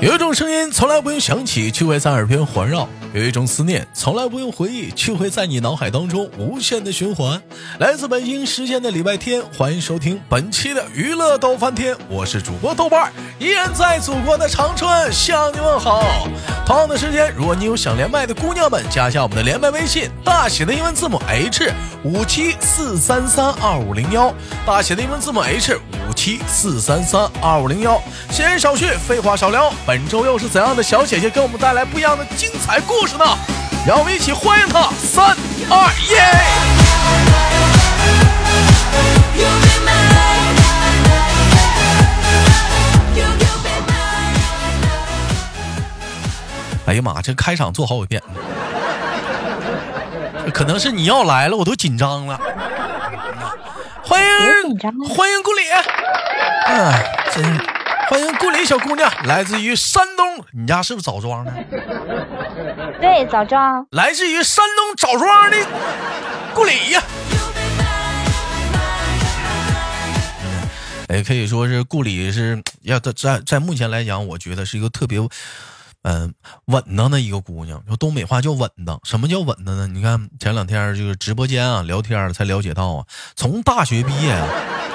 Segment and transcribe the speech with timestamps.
[0.00, 7.40] 有一种声音从来不用响起，却会在耳边环绕；有一种思念从来不用回忆，却会在你脑海当中无限的循环。
[7.78, 16.26] 来自北京时间的礼拜天，欢迎收听本期的娱乐逗翻天，我是主播豆瓣儿，依然在祖国的长春向你问好。
[16.66, 21.72] 同样的时间，如果你有想连麦的姑娘们，加一下我们的连麦微信，大写的英文字母 H
[22.02, 24.34] 五七四三三二五零幺，
[24.66, 28.00] 大写的英文字母 H 五七四三三二五零幺。
[28.30, 29.72] 闲言少叙，废话少聊。
[29.84, 33.24] 本周又是怎样的小姐姐给我们带来不一样的精彩故事呢？
[33.84, 34.88] 让我们一起欢迎她！
[35.00, 35.36] 三
[35.68, 36.14] 二一！
[46.86, 48.22] 哎呀妈，这开场做好几遍，
[50.54, 52.40] 可能是你要来了，我都紧张了。
[54.12, 55.62] 欢迎欢迎顾里，
[56.66, 56.92] 嗯，
[57.32, 57.42] 真
[58.10, 61.50] 欢迎顾里小姑娘，来自于山东，你家是不是枣庄的？
[63.00, 63.86] 对，枣庄。
[63.92, 65.56] 来自于山东枣庄的
[66.52, 67.02] 顾里呀。
[71.08, 75.18] 哎，可以说是顾里是要在在在目前来讲，我觉得是一个特别。
[76.02, 79.00] 嗯，稳当的一个姑娘，说东北话叫稳当。
[79.04, 79.86] 什么叫稳当呢？
[79.86, 84.48] 你看前两天就是直播间啊聊天才了解到啊，从大学毕业啊，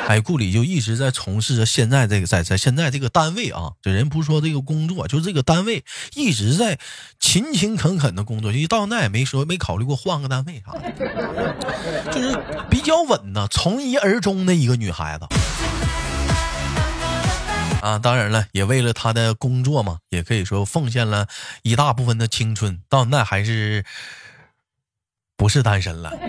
[0.08, 6.77] 哎，顾里就一直在从事着现在这个在在现在这个单位啊，这人不说这个工作，就这个单位一直在
[7.19, 12.38] 勤勤恳恳的工作，就到那也没说没考虑过换个单位啥的，就是
[12.69, 15.25] 比较稳呢，从一而终的一个女孩子。
[17.81, 21.28] 啊，当然了，也为了他的工作嘛，也可以说奉献了
[21.61, 22.81] 一大部分的青春。
[22.89, 23.86] 到那还是
[25.36, 26.11] 不是单身了？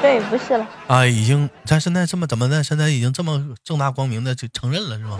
[0.00, 0.66] 对，不是了。
[0.86, 2.62] 啊，已经，咱现在这么怎么的？
[2.62, 5.18] 现在已经这么正大光明的就承认了，是吗？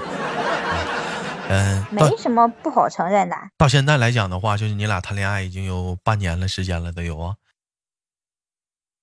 [1.48, 3.36] 嗯，没什么不好承认的。
[3.58, 7.34] 到现在来讲的话，就是你俩谈恋爱已经有半年了时间了，都有啊，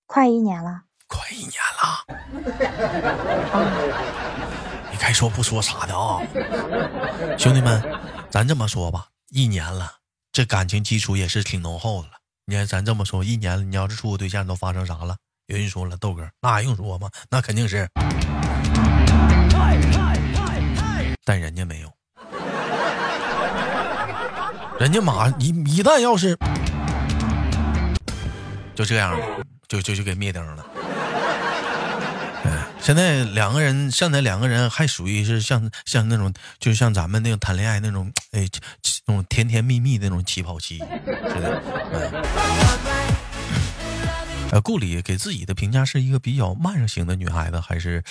[0.06, 2.06] 快一年了，快一年了。
[5.00, 6.20] 该说不说啥的啊，
[7.38, 7.82] 兄弟们，
[8.30, 9.92] 咱这么说吧，一年了，
[10.32, 12.14] 这感情基础也是挺浓厚的了。
[12.46, 15.16] 你看，咱这么说，一年了，你要是处个对象，都发生啥了？
[15.48, 17.10] 有人说了，豆哥，那还用说吗？
[17.30, 17.88] 那肯定是，
[21.24, 21.92] 但人家没有，
[24.80, 26.38] 人家马一一旦要是
[28.76, 29.26] 就这样了，
[29.68, 30.66] 就就就给灭灯了。
[32.88, 38.48] 现在两个人，现在两个人还属于是像像那种，就像咱们那种谈恋爱那种，哎，
[39.06, 41.62] 那种甜甜蜜蜜那种起跑期， 是的。
[44.54, 48.02] 呃，顾里给自己的评价是一个比较慢热型的女孩子，还是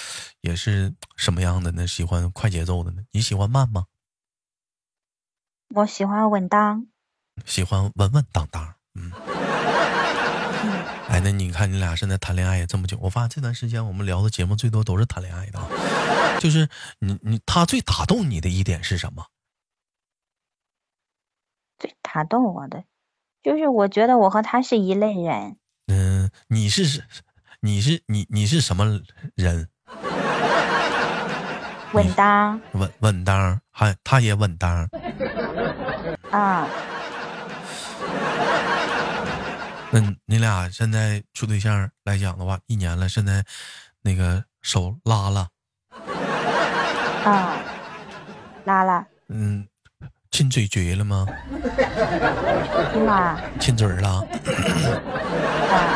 [0.43, 1.87] 也是什么样的呢？
[1.87, 3.01] 喜欢快节奏的呢？
[3.13, 3.87] 你喜欢慢吗？
[5.75, 6.87] 我喜欢稳当，
[7.47, 8.75] 喜欢稳稳当当。
[8.95, 9.11] 嗯。
[11.17, 15.59] 哎，那你看你俩现在谈恋爱也这么久，我发现这段时间我们聊的节目最多都是谈恋爱的，
[16.39, 16.69] 就是
[16.99, 19.25] 你你他最打动你的一点是什么？
[21.79, 22.85] 最打动我的，
[23.43, 25.57] 就是我觉得我和他是一类人。
[25.87, 27.03] 嗯，你是
[27.61, 29.01] 你是你你是什么
[29.35, 29.71] 人？
[31.95, 32.61] 稳当。
[32.73, 34.87] 稳稳当，还他也稳当。
[36.31, 36.69] 啊。
[39.99, 43.43] 那你俩现在处对象来讲的话，一年了，现在
[44.03, 45.49] 那个手拉了，
[47.25, 47.57] 啊，
[48.67, 49.67] 拉了，嗯，
[50.31, 51.27] 亲嘴嘴了吗？
[53.07, 54.23] 妈，亲嘴了。
[55.71, 55.89] 哎，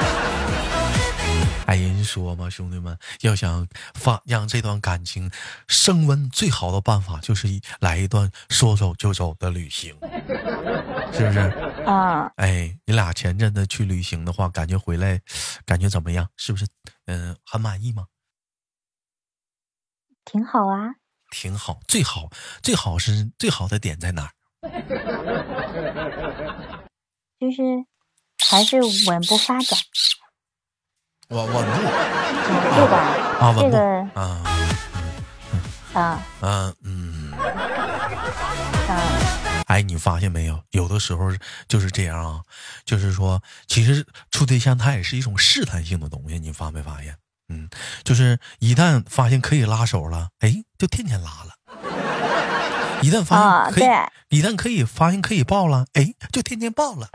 [2.01, 5.31] 人说嘛，兄弟们，要想发让这段感情
[5.69, 7.47] 升温，最好的办法就是
[7.81, 9.95] 来一段说走就走的旅行，
[11.13, 11.39] 是不是？
[11.85, 15.21] 啊，哎，你俩前阵子去旅行的话，感觉回来
[15.67, 16.27] 感觉怎么样？
[16.37, 16.67] 是不是？
[17.05, 18.07] 嗯，很满意吗？
[20.25, 20.95] 挺好啊，
[21.31, 22.31] 挺好，最好
[22.63, 24.31] 最好是最好的点在哪儿？
[27.39, 27.63] 就是
[28.49, 29.79] 还是稳步发展。
[31.31, 31.79] 稳稳住，
[32.75, 32.97] 对吧？
[33.39, 33.79] 啊，这个
[34.15, 34.43] 啊，
[35.95, 37.33] 啊，嗯嗯，
[38.89, 39.01] 啊，
[39.67, 40.61] 哎，你发现没有？
[40.73, 41.31] 有的时候
[41.69, 42.41] 就是这样啊，
[42.85, 47.15] 就是说，其实处对象它也是一种试探性的东西，你发没发现？
[47.49, 47.69] 嗯，
[48.03, 51.55] 就是一旦发现可以拉手了，哎，就天天拉了；
[53.03, 57.09] 一旦发现可以，一旦可以发现可以抱了，哎，就天天抱了。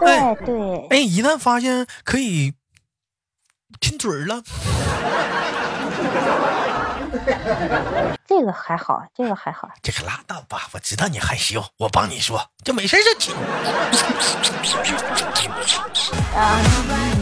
[0.00, 2.54] 对对，哎，一旦发现可以。
[3.80, 4.40] 亲嘴了，
[8.26, 9.68] 这个还好，这个还好。
[9.82, 13.34] 这可拉倒吧，我知道你害羞，我帮你说，就没事就亲。
[16.34, 16.60] 啊，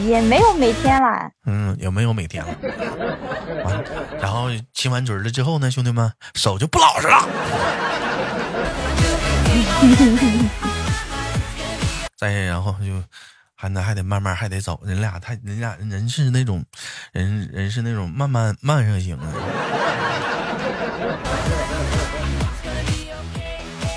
[0.06, 1.30] 也没有每天啦。
[1.46, 2.54] 嗯，也没有每天了？
[3.64, 3.84] 完，
[4.20, 7.28] 然后亲完嘴了之后呢，兄弟们手就不老实了。
[12.16, 13.02] 再然后就
[13.62, 16.64] 还那还得慢慢还得走，人俩太人俩人是那种
[17.12, 19.22] 人人是那种慢慢慢热型的。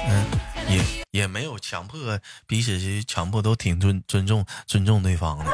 [0.07, 0.23] 嗯，
[0.69, 0.79] 也
[1.09, 1.97] 也没有强迫
[2.45, 5.45] 彼此去强迫，都挺尊尊重尊重对方的。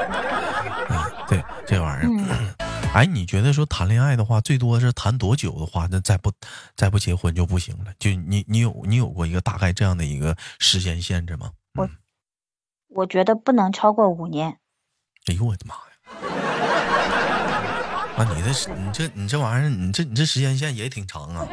[0.89, 0.97] 嗯，
[1.29, 2.55] 对这玩意儿，
[2.93, 6.29] 哎，你觉得说谈恋爱的话，最多是谈多久的话，那再不
[6.75, 7.93] 再不结婚就不行了？
[7.97, 11.51] 就你你有你有过一个大概这样的一个时间限制吗？
[11.75, 11.89] 我
[12.93, 14.57] 我觉得不能超过五年。
[15.27, 15.81] 哎呦我的妈呀！
[18.17, 21.47] 啊，你这你这你这玩意儿，你这你这时间线也挺长啊。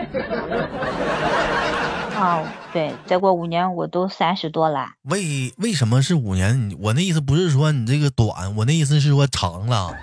[2.16, 2.42] 啊，
[2.72, 4.88] 对，再过五年我都三十多了。
[5.02, 6.76] 为为什么是五年？
[6.80, 9.96] 我那意思不是说你这个短，我那意思是说长了。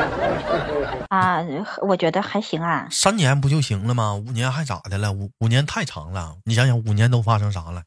[1.08, 1.42] 啊，
[1.88, 2.86] 我觉得还行啊。
[2.90, 4.14] 三年不就行了吗？
[4.14, 5.10] 五年还咋的了？
[5.12, 6.36] 五五年太长了。
[6.44, 7.82] 你想想，五年都发生啥了？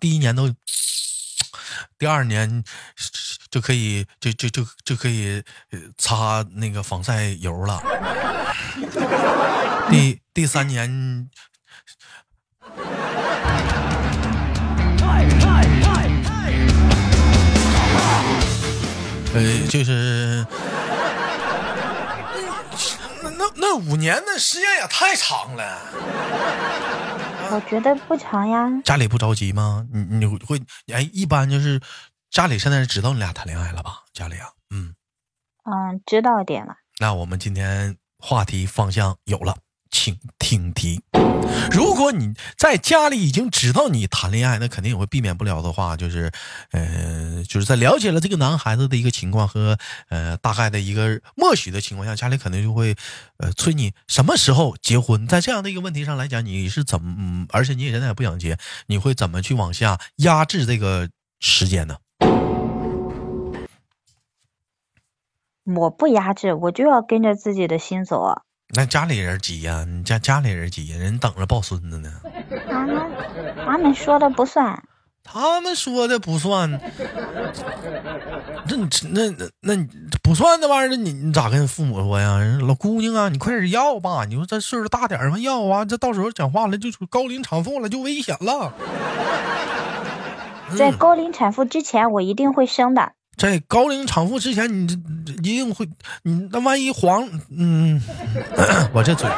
[0.00, 0.48] 第一年都，
[1.98, 2.62] 第二年
[3.50, 5.42] 就可以就就就就可以
[5.96, 7.82] 擦那个防晒油了。
[9.90, 11.28] 第第三年。
[19.34, 20.46] 呃，就是
[23.22, 25.78] 那那那五年的时间也太长了。
[27.50, 28.68] 我觉得不长呀。
[28.84, 29.86] 家里不着急吗？
[29.92, 30.60] 你你会
[30.92, 31.80] 哎，一般就是
[32.30, 34.04] 家里现在知道你俩谈恋爱了吧？
[34.12, 34.94] 家里啊，嗯
[35.64, 36.76] 嗯，知道点了。
[36.98, 39.56] 那我们今天话题方向有了。
[39.90, 41.00] 请听题：
[41.70, 46.30] 如果你在家里已经知道你谈恋爱，那肯定也会避免不了的话，就是，
[46.72, 49.78] 呃，就是在了解了这个男孩子的一个情况和
[50.08, 52.94] 呃大概的一个默许的情况下，家里肯定就会
[53.38, 55.26] 呃催你什么时候结婚。
[55.26, 57.46] 在这样的一个问题上来讲，你是怎么？
[57.50, 61.08] 而且你也现在也不想结，你会怎么去往下压制这个
[61.40, 61.96] 时间呢？
[65.64, 68.42] 我不压制，我就要跟着自己的心走。
[68.74, 72.12] 那家里人急呀，你家家里人急呀，人等着抱孙子呢。
[72.68, 73.10] 他们
[73.64, 74.82] 他们说的不算，
[75.22, 76.70] 他们说的不算。
[78.68, 79.88] 那你那那那你
[80.22, 82.38] 不算那玩意儿，你你咋跟父母说呀？
[82.60, 84.24] 老姑娘啊，你快点要吧！
[84.24, 88.72] 你说这岁数大点嘛要啊，这到时候讲话了就高龄产妇了，就危险了。
[90.76, 93.12] 在高龄产妇之前，我一定会生的。
[93.36, 95.86] 在高龄产妇之前，你这一定会，
[96.22, 98.00] 你那万一黄，嗯，
[98.94, 99.28] 我这嘴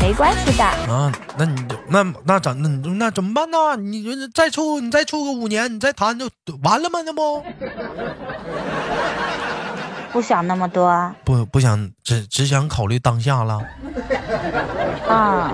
[0.00, 1.12] 没关系的啊。
[1.36, 3.76] 那你就那那怎那那怎么办呢？
[3.76, 6.30] 你再处你再处个五年，你再谈就
[6.62, 7.00] 完了吗？
[7.04, 7.42] 那不
[10.12, 13.60] 不想那么多，不不想只只想考虑当下了
[15.08, 15.52] 啊。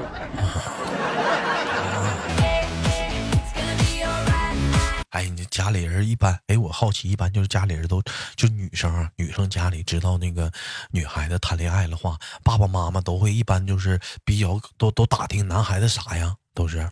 [5.12, 8.02] 哎，你家里人一般，哎，我好奇，一般就是家里人都
[8.34, 10.50] 就女生啊，女生家里知道那个
[10.90, 16.88] 女孩子谈恋爱的话，爸爸妈妈都会一般就是比较都都打听男孩子啥呀，都是，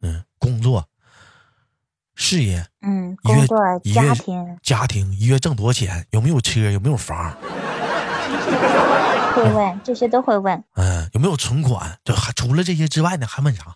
[0.00, 0.82] 嗯，工作、
[2.14, 7.36] 事业，嗯，工作、家庭、家庭，一月挣多少钱，有没有车，有没有房，
[9.34, 13.74] 会问这些都会问，嗯，有没有存款，就还除了这些之外呢，还问啥？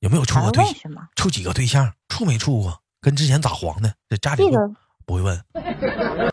[0.00, 0.92] 有没有处过对象？
[1.16, 1.92] 处几个对象？
[2.08, 2.82] 处没处过？
[3.00, 3.94] 跟之前咋黄的？
[4.08, 4.44] 这家里
[5.06, 5.44] 不会问。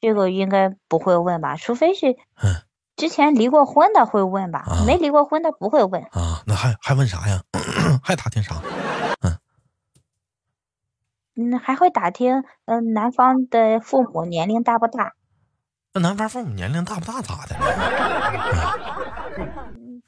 [0.00, 1.56] 这个应该不会问吧？
[1.56, 2.62] 除非是嗯
[2.96, 4.64] 之前离过婚的会问吧？
[4.86, 6.02] 没离过婚的不会问。
[6.12, 7.42] 啊，那还还问啥呀？
[8.02, 8.56] 还打听啥？
[9.22, 9.38] 嗯，
[11.36, 15.14] 嗯，还会打听嗯男方的父母年龄大不大？
[15.94, 17.56] 那男方父母年龄大不大咋的？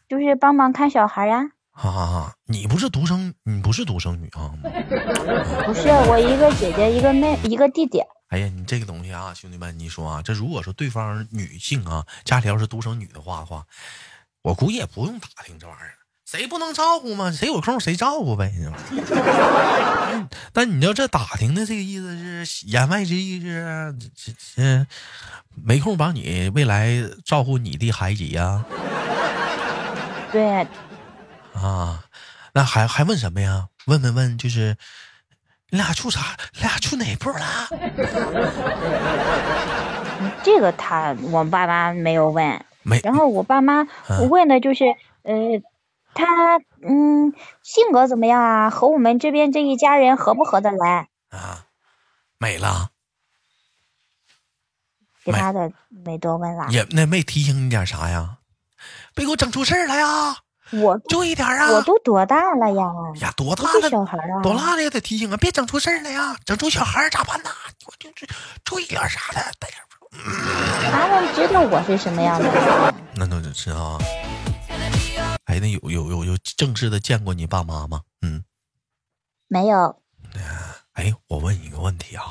[0.09, 1.39] 就是帮忙看小孩呀。
[1.39, 1.51] 啊，
[2.47, 4.53] 你不是独生，你不是独生女啊？
[5.67, 8.01] 不是，我一个姐姐，一个妹，一个弟弟。
[8.29, 13.65] 哎呀，你这个东西啊，兄弟们，你说啊，这如果说对方女性啊，家里要是独生女的话的话，
[14.43, 17.31] 我估计也不用打听这玩意儿，谁不能照顾吗？
[17.37, 18.53] 谁有空谁照顾呗。
[20.53, 24.87] 但你要这打听的这个意思是言外之意是，这这
[25.55, 28.65] 没空帮你未来照顾你的孩子呀？
[30.33, 30.67] 对。
[31.55, 32.05] 啊，
[32.53, 33.69] 那还还问什么呀？
[33.87, 34.77] 问问问，就是
[35.71, 36.37] 你俩处啥？
[36.55, 37.69] 你俩处哪步了？
[40.43, 43.01] 这 这个他我爸妈没有问，没。
[43.01, 43.87] 然后我爸妈
[44.31, 44.85] 问的就是，
[45.23, 45.35] 呃，
[46.15, 47.33] 他嗯
[47.63, 48.71] 性格怎么样啊？
[48.71, 51.09] 和我们这边这一家人合不合得来？
[51.31, 51.67] 啊，
[52.39, 52.91] 没了。
[55.25, 56.67] 其他的没多问了。
[56.71, 58.39] 也那没提醒你点啥呀？
[59.15, 60.37] 别给我整出事来呀！
[60.83, 61.71] 我注意点啊！
[61.73, 62.85] 我都多大了呀？
[63.21, 63.91] 呀，多大了？
[63.91, 64.43] 小孩啊？
[64.43, 65.37] 多大了也得提醒啊！
[65.37, 66.37] 别整出事来呀！
[66.45, 67.51] 整出小孩咋办呢？
[67.87, 68.09] 我就
[68.65, 69.79] 注意点啥的，带点。
[70.93, 72.49] 他们知道我是什么样的？
[73.17, 73.99] 那都知道。
[75.45, 78.03] 哎，那有有有有正式的见过你爸妈吗？
[78.23, 78.45] 嗯，
[79.49, 80.01] 没有。
[80.93, 82.25] 哎，我问你一个问题啊，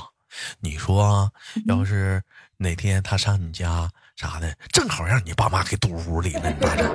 [0.62, 1.31] 你说
[1.65, 2.23] 要是
[2.57, 6.88] 哪天他上你家啥的，正好让你爸妈给堵屋里了，你咋整？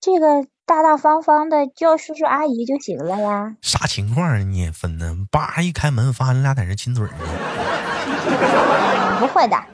[0.00, 3.56] 这个大大方方的叫叔叔阿姨就行了呀。
[3.60, 5.16] 啥情况你也分呢？
[5.32, 7.14] 叭一开门，发现你俩在这亲嘴呢。
[9.18, 9.56] 不会的。
[9.56, 9.66] 哎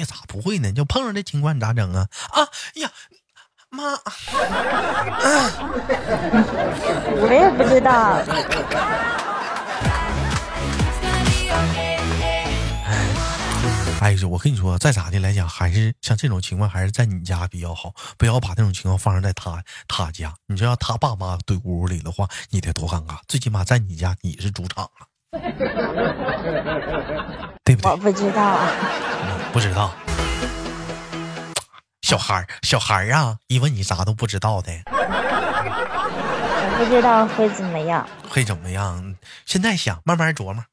[0.00, 0.72] 呀，咋不会呢？
[0.72, 2.08] 就碰上这情况，你咋整啊？
[2.30, 2.90] 啊呀，
[3.68, 3.92] 妈！
[7.20, 8.22] 我也不知道。
[14.08, 20.32] 哎，哎，我跟你说，再咋的来讲，还是像这种情况，还是在你家比较好，不要把这种情况发生在他他家。
[20.46, 23.18] 你说要他爸妈怼屋里的话，你得多尴尬。
[23.28, 25.04] 最起码在你家，你是主场啊。
[27.64, 27.90] 对不对？
[27.90, 28.72] 我不知道啊，
[29.52, 29.92] 不知道。
[32.00, 34.72] 小孩儿，小孩儿啊，一问你啥都不知道的。
[34.86, 38.08] 我不知道会怎么样。
[38.26, 39.14] 会怎么样？
[39.44, 40.64] 现在想，慢慢琢磨。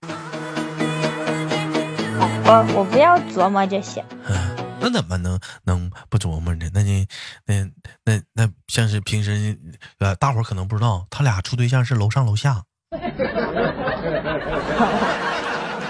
[2.46, 4.04] 我我不要琢磨这些。
[4.28, 6.70] 嗯，那怎么能能不琢磨呢？
[6.74, 7.08] 那你
[7.46, 7.64] 那
[8.04, 9.58] 那那像是平时
[10.00, 12.64] 呃，大伙儿可能不知道，他俩处对象是楼上楼下。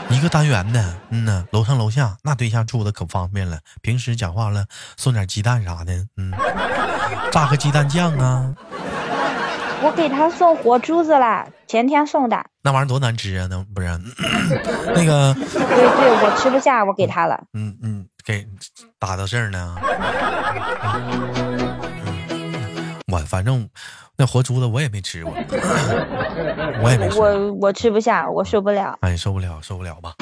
[0.10, 3.60] 一个单元的，嗯呢，楼上楼下，那对象住的可方便了。
[3.82, 4.66] 平时讲话了，
[4.98, 6.32] 送点鸡蛋啥的，嗯，
[7.32, 8.54] 炸个鸡蛋酱啊。
[9.86, 12.44] 我给他送活珠子了，前天送的。
[12.64, 13.46] 那玩意儿多难吃啊！
[13.48, 13.88] 那不是
[14.96, 15.32] 那个？
[15.36, 17.40] 对对，我吃不下，我给他了。
[17.54, 18.48] 嗯嗯，给
[18.98, 19.76] 打到这儿呢。
[23.14, 23.70] 我反正。
[24.18, 25.34] 那活珠子我也没吃过，
[26.82, 27.20] 我也没吃。
[27.20, 28.98] 我我吃不下，我受不了。
[29.02, 30.14] 哎，受不了，受不了吧？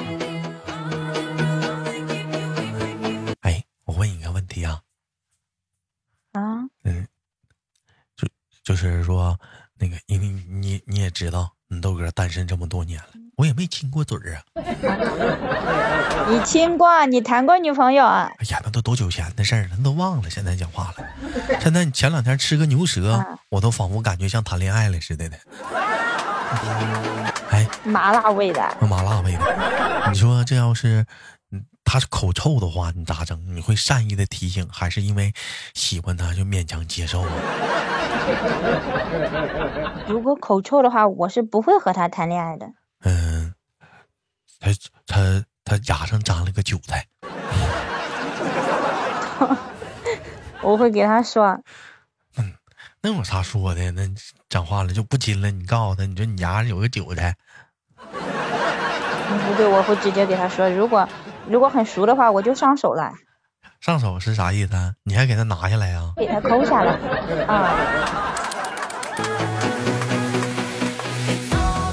[8.64, 9.38] 就就是说，
[9.78, 14.42] 那个，因为你你也知道，你豆哥单身这么多年了，我也没亲过嘴儿啊。
[16.30, 17.06] 你亲过？
[17.08, 18.32] 你谈过女朋友啊？
[18.40, 20.30] 哎呀，那都多久前的事儿了，那都忘了。
[20.30, 21.06] 现在讲话了。
[21.60, 25.38] 现在你前两天吃个牛舌，我都仿佛感觉像谈恋爱了似的的。
[27.52, 30.10] 哎，麻辣味的，麻辣味的。
[30.12, 31.06] 你说这要是
[31.94, 33.40] 他是口臭的话，你咋整？
[33.56, 35.32] 你会善意的提醒，还是因为
[35.76, 37.30] 喜欢他就勉强接受啊？
[40.10, 42.66] 如果口臭的话，我是不会和他谈恋爱的。
[43.04, 43.54] 嗯，
[44.60, 44.72] 他
[45.06, 47.06] 他他牙上长了个韭菜。
[50.64, 51.62] 我会给他说，
[52.38, 52.54] 嗯，
[53.04, 53.92] 那有啥说的？
[53.92, 54.02] 那
[54.50, 55.52] 讲话了就不亲了。
[55.52, 57.36] 你告诉他，你说你牙上有个韭菜。
[58.00, 58.18] 不
[59.56, 61.08] 对，我会直接给他说，如果
[61.48, 63.12] 如果很熟的话，我就上手了。
[63.82, 64.96] 上手是啥意思？
[65.04, 66.14] 你还给他拿下来呀？
[66.16, 66.94] 给他抠下来
[67.46, 67.76] 啊。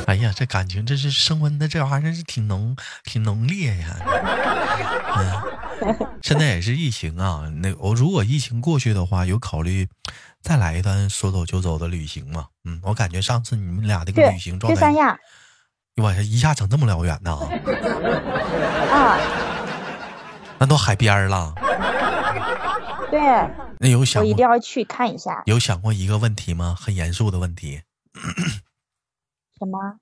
[0.06, 3.96] 哎呀，这感情这是升温的，这玩意儿是挺浓，挺浓烈呀。
[5.16, 7.50] 嗯，现在也是疫情啊。
[7.56, 9.88] 那我如果疫情过去的话，有考虑
[10.40, 12.46] 再来一段说走就走的旅行吗？
[12.64, 15.18] 嗯，我感觉上次你们俩这个旅行状态，去三亚。
[15.96, 17.32] 我一下整这么辽远呢？
[18.90, 19.18] 啊，
[20.58, 21.54] 那都海边了。
[23.10, 23.20] 对。
[23.82, 25.42] 那有想我一定要去看一下。
[25.46, 26.76] 有想过一个问题吗？
[26.78, 27.82] 很严肃的问题。
[29.58, 29.98] 什么？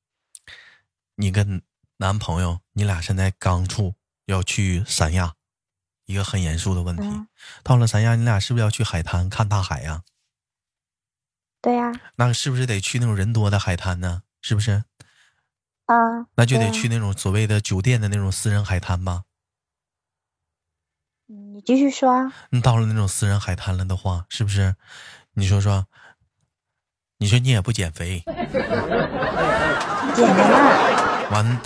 [1.17, 1.63] 你跟
[1.99, 3.95] 男朋友，你俩现在刚处，
[4.27, 5.35] 要去三亚，
[6.07, 7.27] 一个很严肃的问题。
[7.63, 10.03] 到了三亚，你俩是不是要去海滩看大海呀？
[11.63, 11.93] 对呀。
[12.17, 14.23] 那是不是得去那种人多的海滩呢？
[14.43, 14.85] 是不是？
[15.89, 16.27] 啊。
[16.37, 19.25] 那就得去那种所谓的酒店的那种私人海滩吧。
[21.27, 22.33] 你继续说。
[22.51, 24.77] 你到了那种私人海滩了的话，是不是？
[25.35, 25.87] 你说说。
[27.21, 28.23] 你说你也不减肥，
[30.15, 31.29] 减了。
[31.33, 31.61] 完，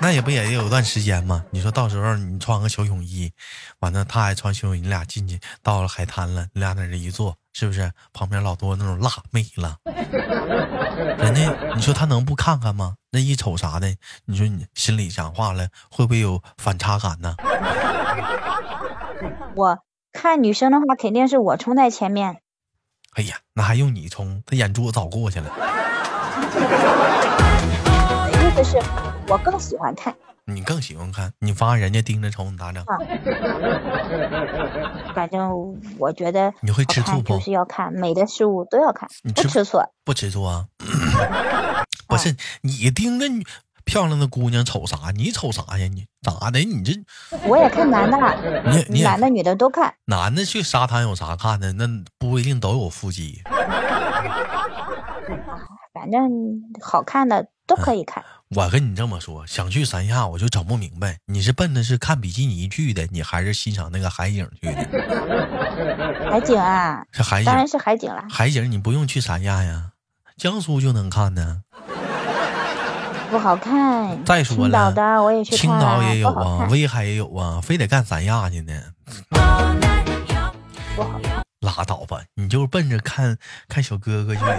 [0.00, 1.44] 那也不也得有段时间嘛？
[1.50, 3.32] 你说到时候你穿个小泳衣，
[3.78, 7.90] 完了他还穿小泳衣，你俩进去到了海滩了，你俩在这一坐，是不是？
[8.12, 9.78] 旁边老多那种辣妹了，
[11.18, 12.96] 人家你说他能不看看吗？
[13.10, 13.96] 那一瞅啥的，
[14.26, 17.34] 你说你心里讲话了，会不会有反差感呢？
[19.56, 19.78] 我
[20.12, 22.40] 看女生的话，肯定是我冲在前面。
[23.14, 24.42] 哎呀，那还用你冲？
[24.44, 25.50] 他眼珠子早过去了。
[28.32, 28.78] 意思是
[29.34, 30.14] 我更喜欢看。
[30.44, 31.32] 你更喜欢看？
[31.40, 32.84] 你发现人家盯着瞅你咋整？
[35.12, 35.50] 反正
[35.98, 37.34] 我觉得你会吃醋不？
[37.34, 39.78] 就是要看美的事物都要看，不吃醋？
[40.04, 40.66] 不吃醋啊？
[42.06, 43.44] 不是你盯着你
[43.84, 45.10] 漂亮的姑娘瞅啥？
[45.16, 45.88] 你瞅啥呀？
[45.88, 46.60] 你咋的？
[46.60, 46.92] 你这
[47.48, 49.94] 我也看男的，你男的女的都看。
[50.04, 51.72] 男的去沙滩有啥看的？
[51.72, 51.88] 那
[52.20, 53.42] 不一定都有腹肌。
[56.04, 56.20] 反正
[56.82, 58.22] 好看的都可以看。
[58.54, 64.86] 我跟你这么说，想去三亚，我就整不明白，你是奔的是看比基尼去的，你还是欣赏那个海景去的？
[66.30, 68.22] 海景啊， 是海景，当然是海景了。
[68.28, 69.92] 海景你不用去三亚呀，
[70.36, 71.62] 江苏就能看呢。
[73.30, 74.22] 不好看。
[74.26, 78.78] 再说了，青岛的我也去青岛也有啊，威海也有啊，非得干三亚去呢？
[80.94, 81.42] 不好看。
[81.64, 84.56] 拉倒吧，你就奔着看看小哥哥去哎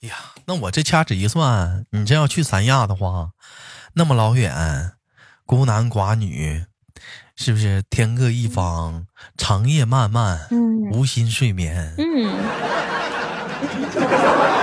[0.00, 0.16] 呀。
[0.46, 3.30] 那我这掐指一算，你这要去三亚的话，
[3.94, 4.92] 那么老远，
[5.44, 6.66] 孤男寡女，
[7.34, 10.48] 是不是天各一方，长夜漫漫，
[10.92, 11.94] 无心睡眠？
[11.98, 12.04] 嗯。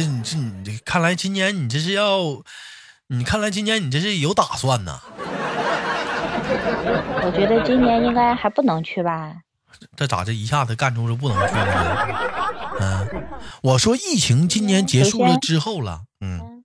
[0.00, 2.42] 这你这你这，看来今年你这是要，
[3.08, 4.98] 你看来今年你这是有打算呢。
[7.22, 9.36] 我觉得今年应该还不能去吧？
[9.94, 12.08] 这咋这一下子干出是不能去了呢？
[12.80, 13.28] 嗯，
[13.62, 16.64] 我说疫情今年结束了之后了，嗯。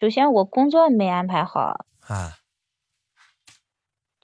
[0.00, 2.38] 首先我工作没安排好啊，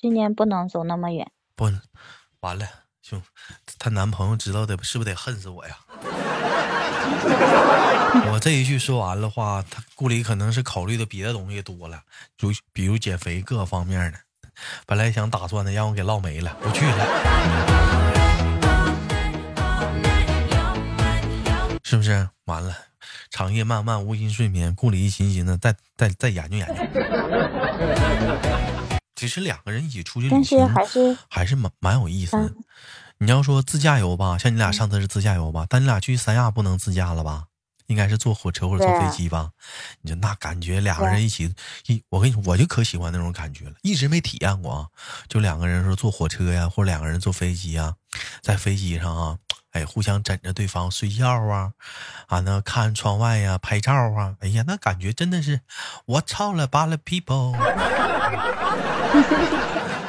[0.01, 1.31] 今年不能走那么远。
[1.55, 1.71] 不，
[2.41, 2.67] 完了，
[3.03, 3.23] 兄，
[3.79, 5.77] 她男朋友知道的是不是得恨死我呀？
[8.33, 12.03] 我这一句说完了话，他顾里可能是考虑的别的东西多了，
[12.37, 14.19] 就比如减肥各方面的。
[14.87, 17.07] 本来想打算的，让我给唠没了，不去了，
[21.83, 22.29] 是不是？
[22.45, 22.77] 完了，
[23.31, 24.75] 长夜漫漫，无心睡眠。
[24.75, 26.75] 顾里一寻思呢，再再再研究研究。
[29.17, 32.53] 其实两个人一起出去旅行，还是还是蛮蛮有意思的。
[33.23, 37.45] 你要说自驾游吧，像你俩上次是自驾游吧，但你俩去三亚不能自驾了吧？
[37.87, 39.51] 应该是坐火车或者坐飞机吧？
[40.01, 41.55] 你说那感觉两个人一起
[41.87, 44.89] 一，我跟你说，我就可喜欢那种感觉了，一直没体验过啊。
[45.29, 47.95] 就两个人说坐火车呀，或者两个人坐飞机呀，
[48.41, 49.39] 在飞机上啊，
[49.71, 51.71] 哎，互相枕着对方睡觉啊，
[52.27, 55.61] 啊，那看窗外呀，拍照啊，哎呀，那感觉真的是
[56.07, 57.57] 我操了巴了 people。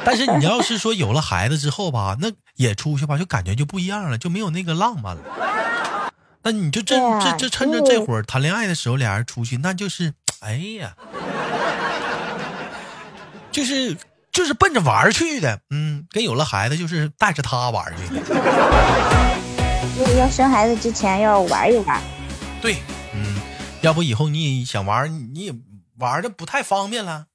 [0.06, 5.22] 但是你要是说有了孩子之后吧， 那也出去吧，就感觉就不一样了，就没有那个浪漫了。
[6.42, 10.94] 那你就这这这趁着这会儿谈恋爱的时候，俩人出去，那就是，哎呀，
[13.50, 13.96] 就是
[14.30, 18.20] 就是奔着玩去的，嗯，跟有了孩子就是带着他玩去的。
[20.00, 21.98] 要要生孩子之前要玩一玩。
[22.60, 22.76] 对，
[23.14, 23.40] 嗯，
[23.80, 25.54] 要不以后你也想玩，你也
[25.98, 27.26] 玩的不太方便了。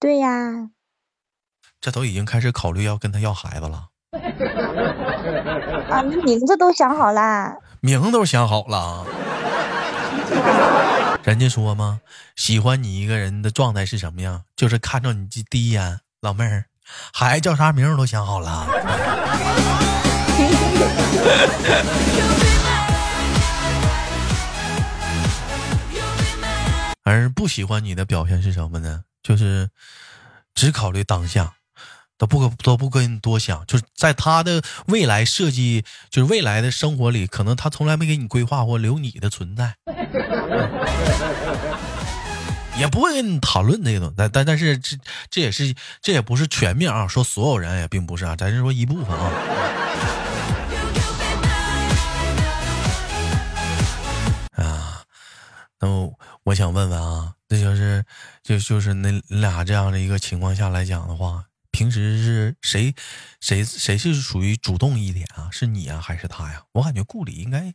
[0.00, 0.70] 对呀。
[1.84, 3.88] 这都已经开始考虑要跟他要孩子了。
[5.90, 7.54] 啊，你名字都想好啦？
[7.80, 9.04] 名都想好了。
[11.24, 12.00] 人家说吗？
[12.36, 14.44] 喜欢你一个人的状态是什么样？
[14.56, 16.64] 就是看着你第一眼，老妹儿，
[17.12, 18.66] 孩子叫啥名都想好了。
[27.04, 29.02] 而不喜欢你的表现是什么呢？
[29.22, 29.68] 就是
[30.54, 31.52] 只考虑当下。
[32.16, 39.74] 都不都不跟你多想，就是在他的未来设计，就是未来的生活里，可能他从来没给你规划过留你的存在，
[42.76, 44.14] 也不会跟你谈论这种。
[44.16, 44.96] 但但但是这
[45.28, 49.32] 这也是这也不是全面啊，说所有人也并不是啊，咱是说一部分啊。
[54.52, 55.02] 啊，
[55.80, 55.88] 那
[56.44, 58.04] 我想问问啊，那就是
[58.44, 61.44] 就就是那俩这样的一个情况下来讲的话。
[61.74, 62.94] 平时是谁，
[63.40, 65.48] 谁谁是属于主动一点啊？
[65.50, 66.62] 是你啊，还是他呀？
[66.70, 67.74] 我感觉顾里应该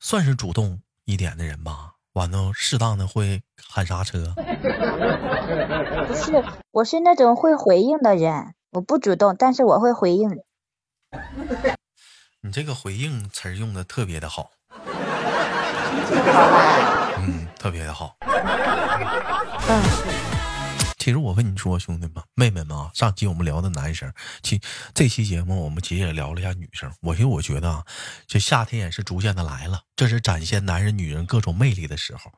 [0.00, 1.96] 算是主动一点的人吧。
[2.14, 4.34] 完了，适当的会喊刹车。
[6.06, 8.54] 不是，我是那种会回应的人。
[8.70, 10.30] 我不主动，但是我会回应。
[12.40, 14.52] 你这个回应词儿用的特别的 好。
[17.18, 17.46] 嗯。
[17.58, 18.16] 特别的好。
[19.68, 19.82] 嗯，
[20.98, 24.60] 其实我跟你说，兄弟们、妹妹们啊，上期我们聊的男生，其
[24.92, 26.92] 这期节目我们其实也聊了一下女生。
[27.00, 27.86] 我其实我觉得啊，
[28.26, 32.32] 这夏天也是逐渐的来了，这是展现男人、女人各种魅力的时候。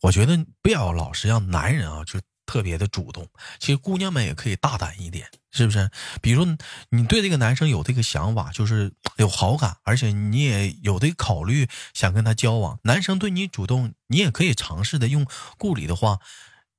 [0.00, 2.20] 我觉得不要老是让男人啊，就。
[2.46, 3.26] 特别的主动，
[3.58, 5.90] 其实姑娘们也可以大胆一点，是不是？
[6.20, 6.44] 比如
[6.90, 16.18] 你对这个男生有这个想法，就是有好感，而且你也有的考虑想跟他交往，男生对你主动，你也可以尝试的用顾里的话，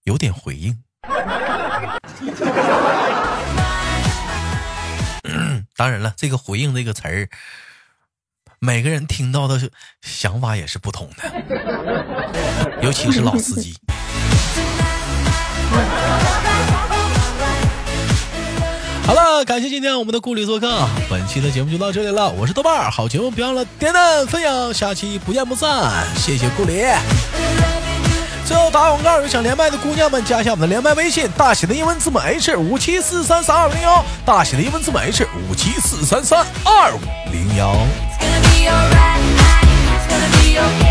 [0.04, 0.84] 有点回应。
[5.78, 7.28] 当然了，这个回应这个词儿，
[8.60, 9.70] 每个人听到的
[10.02, 11.24] 想法也是不同的，
[12.82, 13.76] 尤其是老司机。
[19.06, 22.32] 好了，感谢今天我们的顾里做客，本期的节目就到这里了。
[22.32, 26.08] 我是豆瓣儿，好节目别忘了点赞分享，下期不见不散。
[26.16, 26.86] 谢谢顾里。
[28.46, 37.00] 最后打广告，有想连麦的姑娘们加一下我们的连麦微信，大写的英文字母 H 五七四三三二零幺，大写的英文字母 H 五七四三三二五
[37.32, 37.74] 零幺。
[38.08, 39.20] It's gonna be alright,
[39.98, 40.85] it's gonna be.